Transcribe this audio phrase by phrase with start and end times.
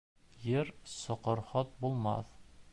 [0.51, 2.37] Ер соҡорһоҙ булмаҫ.